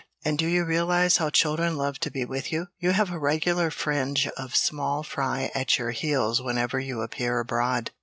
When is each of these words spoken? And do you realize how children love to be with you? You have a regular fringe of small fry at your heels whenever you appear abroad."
And 0.25 0.35
do 0.39 0.47
you 0.47 0.65
realize 0.65 1.17
how 1.17 1.29
children 1.29 1.77
love 1.77 1.99
to 1.99 2.09
be 2.09 2.25
with 2.25 2.51
you? 2.51 2.69
You 2.79 2.89
have 2.93 3.11
a 3.11 3.19
regular 3.19 3.69
fringe 3.69 4.27
of 4.29 4.55
small 4.55 5.03
fry 5.03 5.51
at 5.53 5.77
your 5.77 5.91
heels 5.91 6.41
whenever 6.41 6.79
you 6.79 7.01
appear 7.01 7.39
abroad." 7.39 7.91